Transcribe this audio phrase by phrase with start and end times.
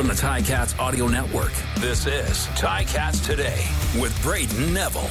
[0.00, 3.66] From the Ticats Audio Network, this is Ticats Today
[4.00, 5.10] with Brayden Neville.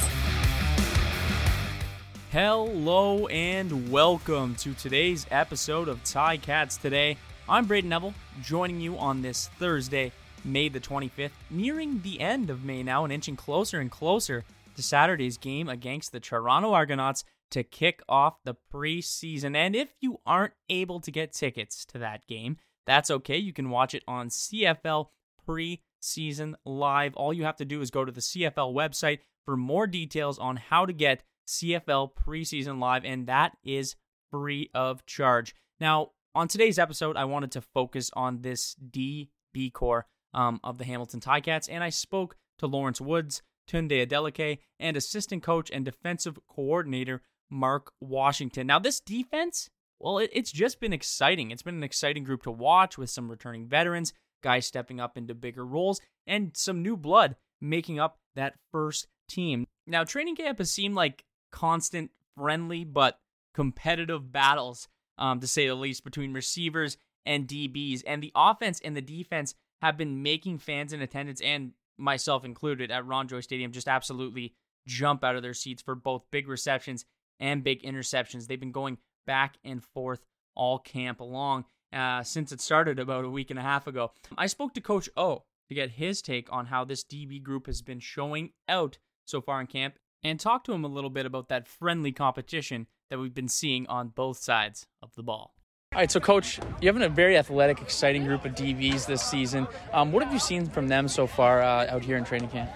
[2.32, 7.16] Hello and welcome to today's episode of Ticats Today.
[7.48, 10.10] I'm Brayden Neville, joining you on this Thursday,
[10.44, 14.42] May the 25th, nearing the end of May now and inching closer and closer
[14.74, 17.22] to Saturday's game against the Toronto Argonauts
[17.52, 19.54] to kick off the preseason.
[19.54, 22.56] And if you aren't able to get tickets to that game,
[22.90, 23.36] that's okay.
[23.36, 25.06] You can watch it on CFL
[25.48, 27.14] preseason live.
[27.14, 30.56] All you have to do is go to the CFL website for more details on
[30.56, 33.94] how to get CFL preseason live, and that is
[34.32, 35.54] free of charge.
[35.78, 40.84] Now, on today's episode, I wanted to focus on this DB corps um, of the
[40.84, 46.40] Hamilton Ticats, and I spoke to Lawrence Woods, Tunde Adeleke, and assistant coach and defensive
[46.48, 48.66] coordinator Mark Washington.
[48.66, 51.50] Now, this defense well, it, it's just been exciting.
[51.50, 55.34] It's been an exciting group to watch with some returning veterans, guys stepping up into
[55.34, 59.66] bigger roles, and some new blood making up that first team.
[59.86, 63.18] Now, training camp has seemed like constant, friendly, but
[63.54, 66.96] competitive battles, um, to say the least, between receivers
[67.26, 68.02] and DBs.
[68.06, 72.90] And the offense and the defense have been making fans in attendance and myself included
[72.90, 74.54] at Ron Joyce Stadium just absolutely
[74.86, 77.04] jump out of their seats for both big receptions
[77.38, 78.46] and big interceptions.
[78.46, 83.30] They've been going back and forth all camp long uh, since it started about a
[83.30, 84.12] week and a half ago.
[84.36, 87.82] I spoke to Coach O to get his take on how this DB group has
[87.82, 91.48] been showing out so far in camp and talk to him a little bit about
[91.48, 95.54] that friendly competition that we've been seeing on both sides of the ball.
[95.92, 99.66] All right, so coach, you have a very athletic, exciting group of DBs this season.
[99.92, 102.70] Um, what have you seen from them so far uh, out here in training camp?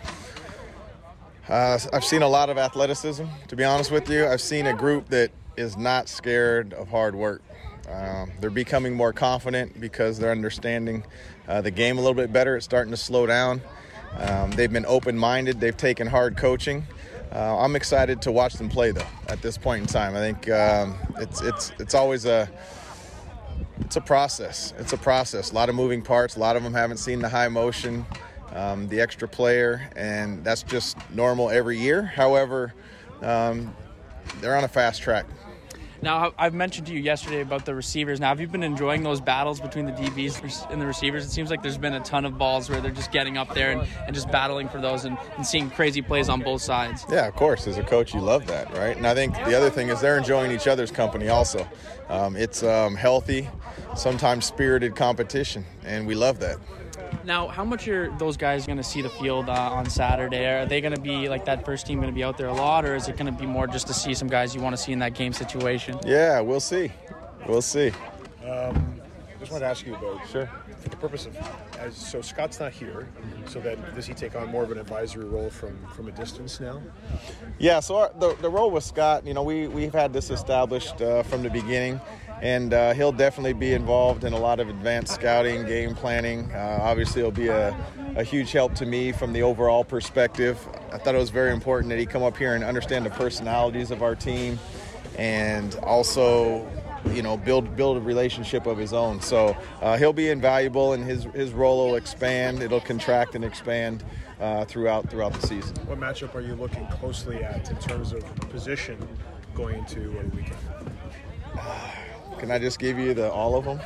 [1.48, 4.27] Uh, I've seen a lot of athleticism, to be honest with you.
[4.27, 7.43] I've seen a group that is not scared of hard work.
[7.91, 11.05] Um, they're becoming more confident because they're understanding
[11.49, 12.57] uh, the game a little bit better.
[12.57, 13.61] It's starting to slow down.
[14.17, 16.87] Um, they've been open minded, they've taken hard coaching.
[17.33, 20.14] Uh, I'm excited to watch them play, though, at this point in time.
[20.14, 22.48] I think um, it's, it's, it's always a
[23.81, 24.73] it's a process.
[24.79, 25.51] It's a process.
[25.51, 26.37] A lot of moving parts.
[26.37, 28.07] A lot of them haven't seen the high motion,
[28.53, 32.03] um, the extra player, and that's just normal every year.
[32.03, 32.73] However,
[33.23, 33.75] um,
[34.41, 35.27] they're on a fast track.
[36.05, 38.20] Now, I've mentioned to you yesterday about the receivers.
[38.20, 41.25] Now, have you been enjoying those battles between the DBs and the receivers?
[41.25, 43.73] It seems like there's been a ton of balls where they're just getting up there
[43.73, 47.07] and, and just battling for those and, and seeing crazy plays on both sides.
[47.09, 47.67] Yeah, of course.
[47.67, 48.95] As a coach, you love that, right?
[48.98, 51.67] And I think the other thing is they're enjoying each other's company also.
[52.11, 53.48] Um, it's um, healthy,
[53.97, 56.59] sometimes spirited competition, and we love that.
[57.24, 60.46] Now, how much are those guys going to see the field uh, on Saturday?
[60.46, 62.52] Are they going to be like that first team going to be out there a
[62.52, 64.77] lot, or is it going to be more just to see some guys you want
[64.77, 65.98] to see in that game situation?
[66.05, 66.92] Yeah, we'll see.
[67.46, 67.92] We'll see.
[68.46, 69.01] Um,
[69.45, 70.48] just wanted to ask you about sure
[70.79, 71.36] for the purpose of
[71.79, 73.07] as so Scott's not here,
[73.46, 76.61] so then does he take on more of an advisory role from from a distance
[76.61, 76.80] now?
[77.58, 81.02] Yeah, so our, the the role with Scott, you know, we we've had this established
[81.02, 82.01] uh, from the beginning
[82.45, 86.53] and uh, he'll definitely be involved in a lot of advanced scouting, game planning.
[86.53, 87.75] Uh, obviously, it'll be a,
[88.17, 90.59] a, huge help to me from the overall perspective.
[90.93, 93.91] I thought it was very important that he come up here and understand the personalities
[93.91, 94.59] of our team,
[95.17, 96.71] and also,
[97.13, 99.23] you know, build build a relationship of his own.
[99.23, 102.63] So uh, he'll be invaluable, and his his role will expand.
[102.63, 104.05] It'll contract and expand.
[104.41, 105.75] Uh, throughout throughout the season.
[105.87, 108.99] What matchup are you looking closely at in terms of position
[109.55, 110.59] going into a weekend?
[112.45, 113.81] Can I just give you the all of them?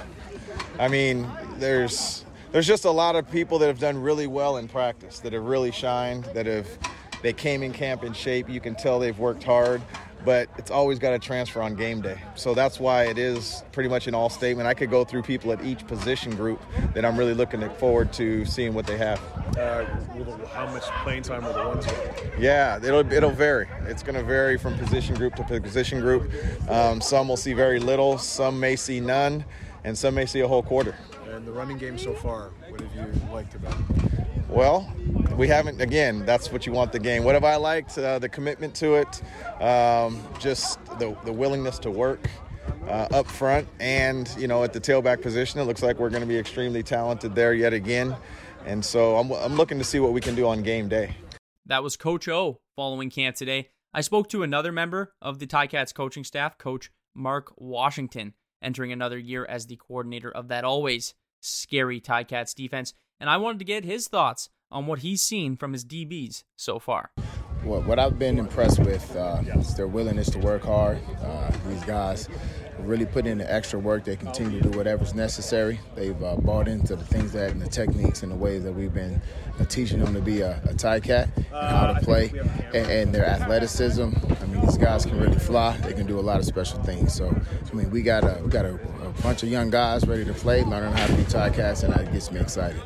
[0.80, 4.66] I mean, there's there's just a lot of people that have done really well in
[4.66, 6.66] practice, that have really shined, that have
[7.22, 8.50] they came in camp in shape.
[8.50, 9.80] You can tell they've worked hard,
[10.24, 12.20] but it's always got to transfer on game day.
[12.34, 14.66] So that's why it is pretty much an all statement.
[14.66, 16.60] I could go through people at each position group
[16.94, 19.20] that I'm really looking forward to seeing what they have.
[19.56, 19.84] Uh,
[20.52, 22.38] how much playing time will the ones get?
[22.38, 23.68] Yeah, it'll it'll vary.
[23.86, 26.30] It's going to vary from position group to position group.
[26.68, 29.44] Um, some will see very little, some may see none,
[29.84, 30.94] and some may see a whole quarter.
[31.30, 34.28] And the running game so far, what have you liked about it?
[34.48, 34.90] Well,
[35.38, 35.80] we haven't.
[35.80, 37.22] Again, that's what you want the game.
[37.24, 37.96] What have I liked?
[37.96, 39.22] Uh, the commitment to it,
[39.62, 42.28] um, just the the willingness to work.
[42.86, 46.22] Uh, up front and you know at the tailback position it looks like we're going
[46.22, 48.14] to be extremely talented there yet again
[48.66, 51.16] and so I'm, I'm looking to see what we can do on game day
[51.64, 55.94] that was coach o following camp today i spoke to another member of the ticats
[55.94, 62.00] coaching staff coach mark washington entering another year as the coordinator of that always scary
[62.00, 65.84] ticats defense and I wanted to get his thoughts on what he's seen from his
[65.84, 67.10] DBs so far.
[67.62, 70.98] What, what I've been impressed with uh, is their willingness to work hard.
[71.20, 72.28] Uh, these guys
[72.80, 74.04] really put in the extra work.
[74.04, 75.80] They continue to do whatever's necessary.
[75.94, 78.94] They've uh, bought into the things that and the techniques and the ways that we've
[78.94, 79.20] been
[79.58, 82.32] uh, teaching them to be a, a Cat and how to play
[82.72, 84.02] and, and, their athleticism.
[84.02, 85.76] I mean, these guys can really fly.
[85.78, 87.12] They can do a lot of special things.
[87.14, 90.24] So, I mean, we got a we got a, a bunch of young guys ready
[90.24, 92.80] to play, learning how to be Ticats, and that gets me excited.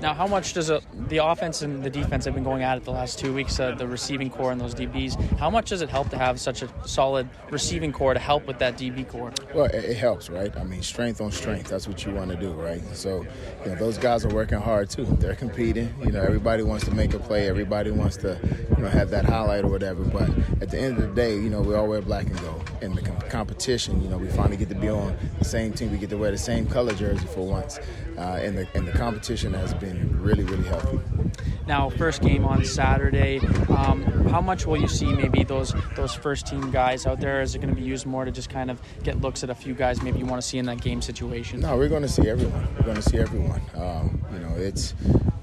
[0.00, 2.84] Now, how much does a, the offense and the defense have been going at it
[2.84, 3.60] the last two weeks?
[3.60, 5.20] Uh, the receiving corps and those DBs.
[5.38, 8.58] How much does it help to have such a solid receiving corps to help with
[8.60, 9.32] that DB corps?
[9.54, 10.56] Well, it, it helps, right?
[10.56, 11.68] I mean, strength on strength.
[11.68, 12.80] That's what you want to do, right?
[12.96, 13.26] So,
[13.64, 15.04] you know, those guys are working hard too.
[15.04, 15.94] They're competing.
[16.02, 17.48] You know, everybody wants to make a play.
[17.48, 18.38] Everybody wants to,
[18.76, 20.02] you know, have that highlight or whatever.
[20.04, 20.30] But
[20.62, 22.70] at the end of the day, you know, we all wear black and gold.
[22.80, 25.92] In the competition, you know, we finally get to be on the same team.
[25.92, 27.78] We get to wear the same color jersey for once.
[28.16, 29.89] Uh, and the and the competition has been
[30.20, 31.00] really, really healthy.
[31.66, 33.38] Now, first game on Saturday.
[33.68, 37.40] Um, how much will you see maybe those those first team guys out there?
[37.42, 39.54] Is it going to be used more to just kind of get looks at a
[39.54, 41.60] few guys maybe you want to see in that game situation?
[41.60, 42.66] No, we're going to see everyone.
[42.76, 43.62] We're going to see everyone.
[43.74, 44.94] Um, you know, it's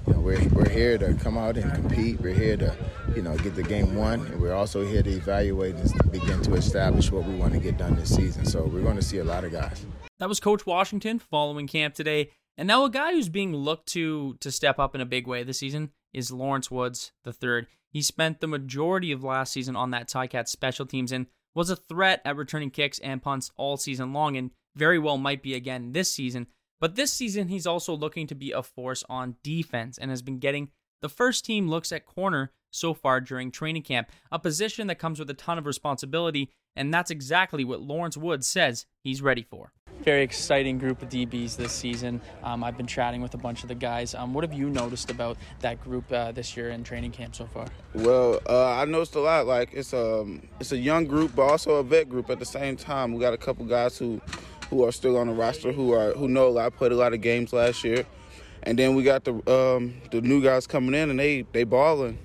[0.06, 2.20] you know we're we're here to come out and compete.
[2.20, 2.76] We're here to
[3.16, 6.54] you know get the game won, and we're also here to evaluate and begin to
[6.54, 8.44] establish what we want to get done this season.
[8.44, 9.86] So we're going to see a lot of guys.
[10.18, 12.30] That was Coach Washington following camp today.
[12.58, 15.44] And now a guy who's being looked to to step up in a big way
[15.44, 17.66] this season is Lawrence Woods III.
[17.88, 21.76] He spent the majority of last season on that Ticats special teams and was a
[21.76, 25.92] threat at returning kicks and punts all season long and very well might be again
[25.92, 26.48] this season.
[26.80, 30.40] But this season he's also looking to be a force on defense and has been
[30.40, 30.70] getting
[31.00, 35.20] the first team looks at corner so far during training camp, a position that comes
[35.20, 39.72] with a ton of responsibility, and that's exactly what Lawrence Woods says he's ready for
[40.02, 42.20] very exciting group of DBs this season.
[42.42, 44.14] Um, I've been chatting with a bunch of the guys.
[44.14, 47.46] Um, what have you noticed about that group uh, this year in training camp so
[47.46, 47.66] far?
[47.94, 49.46] Well, uh, I noticed a lot.
[49.46, 52.46] Like it's a um, it's a young group, but also a vet group at the
[52.46, 53.12] same time.
[53.12, 54.20] We got a couple guys who
[54.70, 57.12] who are still on the roster who are who know a lot, played a lot
[57.12, 58.06] of games last year,
[58.62, 62.18] and then we got the um, the new guys coming in and they they balling.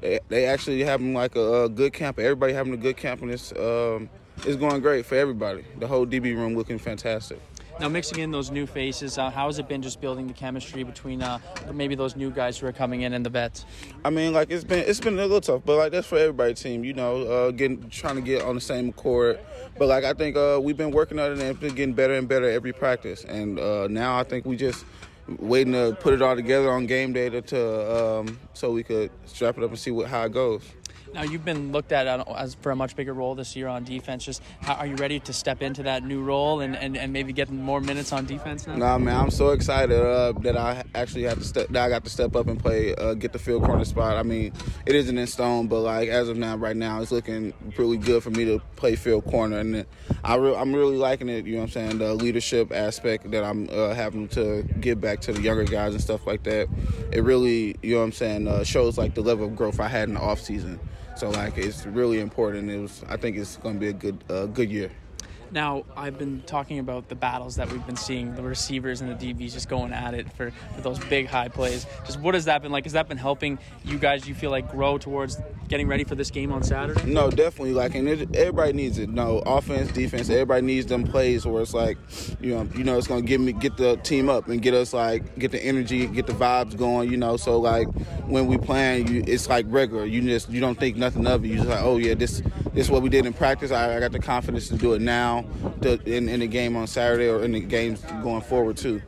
[0.00, 2.18] They, they actually having like a, a good camp.
[2.18, 4.10] Everybody having a good camp, in this um,
[4.44, 5.64] it's going great for everybody.
[5.78, 7.40] The whole DB room looking fantastic.
[7.80, 10.82] Now, mixing in those new faces, uh, how has it been just building the chemistry
[10.82, 11.38] between uh,
[11.72, 13.64] maybe those new guys who are coming in and the vets?
[14.04, 16.54] I mean, like it's been it's been a little tough, but like that's for everybody
[16.54, 19.40] team, you know, uh, getting trying to get on the same accord.
[19.78, 22.48] But like I think uh, we've been working on it and getting better and better
[22.48, 24.84] every practice, and uh, now I think we just
[25.38, 29.10] waiting to put it all together on game day to, to um, so we could
[29.24, 30.62] strap it up and see what how it goes.
[31.14, 32.06] Now you've been looked at
[32.36, 34.24] as for a much bigger role this year on defense.
[34.24, 37.32] Just how, are you ready to step into that new role and, and, and maybe
[37.32, 38.76] get more minutes on defense now?
[38.76, 41.68] Nah, man, I'm so excited uh, that I actually have to step.
[41.68, 44.16] That I got to step up and play, uh, get the field corner spot.
[44.16, 44.52] I mean,
[44.86, 48.22] it isn't in stone, but like as of now, right now, it's looking really good
[48.22, 49.84] for me to play field corner, and
[50.24, 51.44] I re- I'm really liking it.
[51.44, 51.98] You know what I'm saying?
[51.98, 56.02] The leadership aspect that I'm uh, having to give back to the younger guys and
[56.02, 56.68] stuff like that.
[57.12, 59.88] It really, you know what I'm saying, uh, shows like the level of growth I
[59.88, 60.80] had in the off season.
[61.22, 62.68] So like it's really important.
[62.68, 64.90] It was I think it's going to be a good uh, good year.
[65.52, 69.34] Now, I've been talking about the battles that we've been seeing, the receivers and the
[69.34, 71.86] DBs just going at it for, for those big high plays.
[72.06, 72.84] Just what has that been like?
[72.84, 75.38] Has that been helping you guys, you feel like, grow towards
[75.68, 77.04] getting ready for this game on Saturday?
[77.04, 77.74] No, definitely.
[77.74, 79.10] Like, and it, everybody needs it.
[79.10, 81.98] No, offense, defense, everybody needs them plays where it's like,
[82.40, 84.94] you know, you know, it's to get me, get the team up and get us
[84.94, 87.36] like, get the energy, get the vibes going, you know.
[87.36, 87.88] So, like,
[88.24, 90.06] when we playing, you, it's like regular.
[90.06, 91.48] You just, you don't think nothing of it.
[91.48, 92.42] You just like, oh, yeah, this,
[92.74, 93.70] this is what we did in practice.
[93.70, 95.44] I, I got the confidence to do it now
[95.82, 99.02] to, in, in the game on Saturday or in the games going forward too.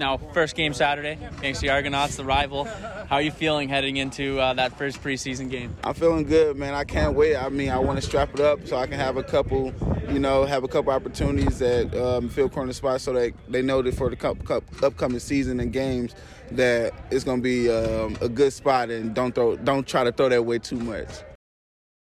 [0.00, 2.64] Now, first game Saturday against the Argonauts, the rival.
[2.64, 5.76] How are you feeling heading into uh, that first preseason game?
[5.84, 6.72] I'm feeling good, man.
[6.72, 7.36] I can't wait.
[7.36, 9.74] I mean, I want to strap it up so I can have a couple,
[10.08, 13.82] you know, have a couple opportunities at um, field corner spots so that they know
[13.82, 16.14] that for the cup, cup, upcoming season and games
[16.52, 20.12] that it's going to be um, a good spot and don't throw, don't try to
[20.12, 21.10] throw that way too much.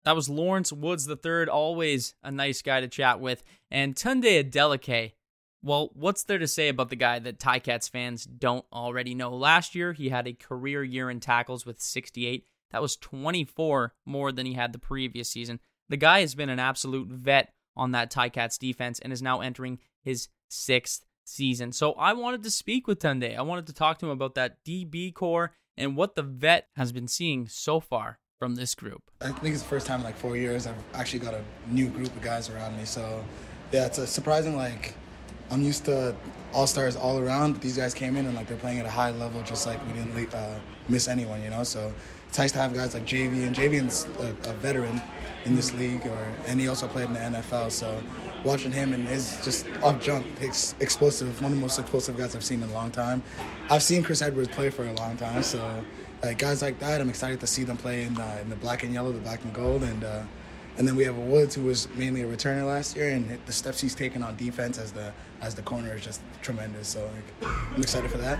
[0.07, 3.43] That was Lawrence Woods III, always a nice guy to chat with.
[3.69, 5.11] And Tunde Adeleke,
[5.61, 9.35] well, what's there to say about the guy that Ticats fans don't already know?
[9.35, 12.45] Last year, he had a career year in tackles with 68.
[12.71, 15.59] That was 24 more than he had the previous season.
[15.89, 19.77] The guy has been an absolute vet on that Ticats defense and is now entering
[20.01, 21.73] his sixth season.
[21.73, 23.37] So I wanted to speak with Tunde.
[23.37, 26.93] I wanted to talk to him about that DB corps and what the vet has
[26.93, 29.01] been seeing so far from this group?
[29.21, 31.89] I think it's the first time in like four years I've actually got a new
[31.89, 32.85] group of guys around me.
[32.85, 33.23] So
[33.71, 34.93] yeah, it's a surprising like
[35.49, 36.15] I'm used to
[36.53, 37.53] all stars all around.
[37.53, 39.85] But these guys came in and like they're playing at a high level, just like
[39.87, 41.63] we didn't uh, miss anyone, you know.
[41.63, 41.93] So
[42.27, 45.01] it's nice to have guys like JV and JV's a, a veteran
[45.45, 47.71] in this league, or and he also played in the NFL.
[47.71, 48.01] So
[48.43, 52.35] watching him and his just off jump, ex- explosive, one of the most explosive guys
[52.35, 53.23] I've seen in a long time.
[53.69, 55.83] I've seen Chris Edwards play for a long time, so
[56.23, 58.83] like guys like that, I'm excited to see them play in the, in the black
[58.83, 60.23] and yellow, the black and gold, and uh,
[60.77, 63.81] and then we have Woods who was mainly a returner last year, and the steps
[63.81, 66.87] he's taken on defense as the as the corner is just tremendous.
[66.89, 67.09] So
[67.41, 68.39] like, I'm excited for that.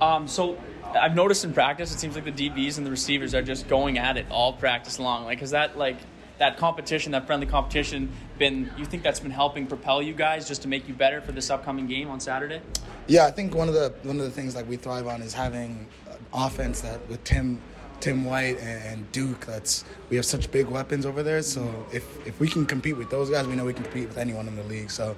[0.00, 0.58] Um, so
[0.96, 3.98] I've noticed in practice, it seems like the DBs and the receivers are just going
[3.98, 5.24] at it all practice long.
[5.24, 5.96] Like, is that like
[6.38, 8.70] that competition, that friendly competition, been?
[8.76, 11.50] You think that's been helping propel you guys just to make you better for this
[11.50, 12.60] upcoming game on Saturday?
[13.06, 15.32] Yeah, I think one of the one of the things like we thrive on is
[15.34, 17.60] having an offense that with Tim.
[17.98, 21.40] Tim White and Duke, that's we have such big weapons over there.
[21.40, 24.18] So if, if we can compete with those guys, we know we can compete with
[24.18, 24.90] anyone in the league.
[24.90, 25.16] So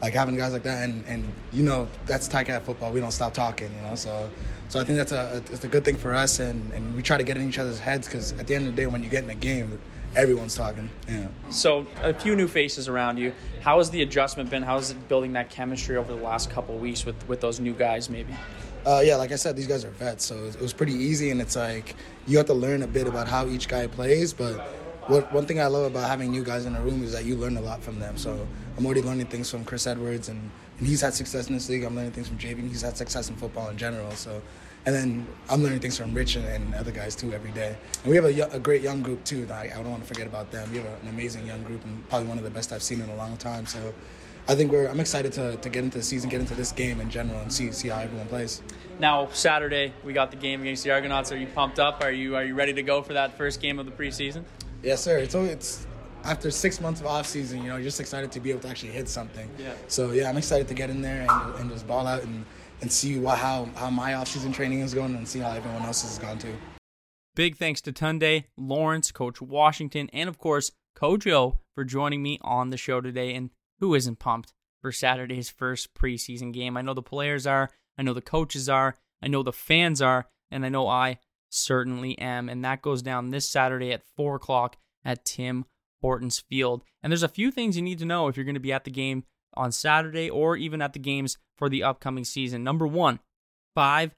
[0.00, 2.92] like having guys like that, and, and you know that's Ticat football.
[2.92, 3.94] We don't stop talking, you know.
[3.94, 4.30] So
[4.68, 7.16] so I think that's a it's a good thing for us, and, and we try
[7.16, 9.10] to get in each other's heads because at the end of the day, when you
[9.10, 9.80] get in a game,
[10.14, 10.88] everyone's talking.
[11.08, 11.26] Yeah.
[11.50, 13.32] So a few new faces around you.
[13.62, 14.62] How has the adjustment been?
[14.62, 17.60] How is it building that chemistry over the last couple of weeks with with those
[17.60, 18.32] new guys, maybe?
[18.86, 21.40] Uh, yeah, like I said, these guys are vets, so it was pretty easy, and
[21.40, 21.94] it's like
[22.26, 24.32] you have to learn a bit about how each guy plays.
[24.32, 24.66] But
[25.10, 27.36] what, one thing I love about having new guys in the room is that you
[27.36, 28.16] learn a lot from them.
[28.16, 28.46] So
[28.78, 31.82] I'm already learning things from Chris Edwards, and, and he's had success in this league.
[31.82, 34.10] I'm learning things from JV, and he's had success in football in general.
[34.12, 34.40] So,
[34.86, 37.76] and then I'm learning things from Rich and, and other guys too every day.
[38.02, 39.48] And we have a, a great young group too.
[39.50, 40.70] I, I don't want to forget about them.
[40.70, 43.10] We have an amazing young group, and probably one of the best I've seen in
[43.10, 43.66] a long time.
[43.66, 43.92] So.
[44.48, 44.88] I think we're.
[44.88, 47.52] I'm excited to, to get into the season, get into this game in general, and
[47.52, 48.62] see see how everyone plays.
[48.98, 51.30] Now Saturday we got the game against the Argonauts.
[51.30, 52.02] Are you pumped up?
[52.02, 54.44] Are you are you ready to go for that first game of the preseason?
[54.82, 55.18] Yes, sir.
[55.18, 55.86] It's it's
[56.24, 57.62] after six months of off season.
[57.62, 59.48] You know, just excited to be able to actually hit something.
[59.58, 59.72] Yeah.
[59.88, 62.44] So yeah, I'm excited to get in there and, and just ball out and
[62.80, 65.82] and see what, how how my off season training is going and see how everyone
[65.82, 66.54] else has gone too.
[67.34, 72.38] Big thanks to Tunde, Lawrence, Coach Washington, and of course Coach O for joining me
[72.42, 73.34] on the show today.
[73.34, 74.52] And who isn't pumped?
[74.80, 76.76] for Saturday's first preseason game.
[76.76, 80.26] I know the players are, I know the coaches are, I know the fans are,
[80.50, 81.18] and I know I
[81.50, 82.48] certainly am.
[82.48, 85.66] And that goes down this Saturday at 4 o'clock at Tim
[86.00, 86.82] Hortons Field.
[87.02, 88.84] And there's a few things you need to know if you're going to be at
[88.84, 92.64] the game on Saturday or even at the games for the upcoming season.
[92.64, 93.20] Number one,
[93.76, 94.12] $5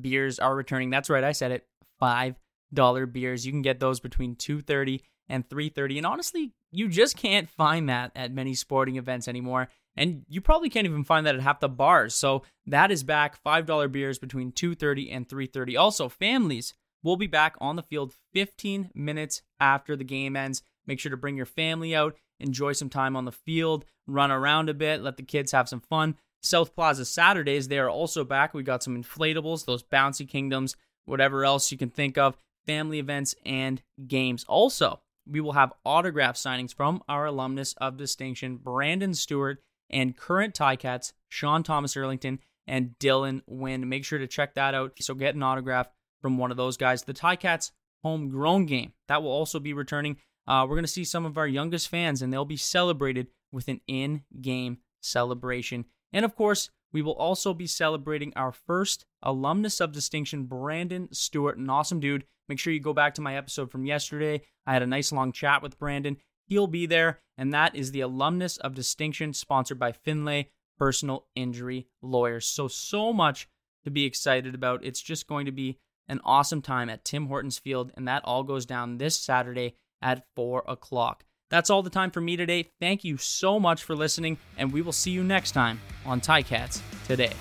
[0.00, 0.90] beers are returning.
[0.90, 1.66] That's right, I said it.
[2.02, 3.46] $5 beers.
[3.46, 5.98] You can get those between 2.30 and 3.30.
[5.98, 9.68] And honestly, you just can't find that at many sporting events anymore.
[10.00, 12.14] And you probably can't even find that at half the bars.
[12.14, 15.76] So that is back $5 beers between 2:30 and 3:30.
[15.76, 20.62] Also, families will be back on the field 15 minutes after the game ends.
[20.86, 24.70] Make sure to bring your family out, enjoy some time on the field, run around
[24.70, 26.16] a bit, let the kids have some fun.
[26.42, 28.54] South Plaza Saturdays, they are also back.
[28.54, 33.34] We got some inflatables, those bouncy kingdoms, whatever else you can think of, family events
[33.44, 34.44] and games.
[34.44, 40.54] Also, we will have autograph signings from our alumnus of distinction, Brandon Stewart, and current
[40.54, 43.88] Ticats, Sean Thomas Erlington and Dylan Wynn.
[43.88, 44.92] Make sure to check that out.
[45.00, 45.88] So get an autograph
[46.22, 47.02] from one of those guys.
[47.02, 50.16] The Ticats homegrown game that will also be returning.
[50.46, 53.68] Uh, we're going to see some of our youngest fans, and they'll be celebrated with
[53.68, 55.84] an in-game celebration.
[56.12, 61.58] And of course, we will also be celebrating our first alumnus of distinction, Brandon Stewart,
[61.58, 62.24] an awesome dude.
[62.48, 64.42] Make sure you go back to my episode from yesterday.
[64.66, 66.16] I had a nice long chat with Brandon.
[66.50, 71.86] He'll be there, and that is the alumnus of distinction sponsored by Finlay Personal Injury
[72.02, 72.44] Lawyers.
[72.44, 73.48] So, so much
[73.84, 74.84] to be excited about.
[74.84, 75.78] It's just going to be
[76.08, 80.26] an awesome time at Tim Hortons Field, and that all goes down this Saturday at
[80.34, 81.24] 4 o'clock.
[81.50, 82.70] That's all the time for me today.
[82.80, 86.82] Thank you so much for listening, and we will see you next time on Ticats
[87.06, 87.32] Today.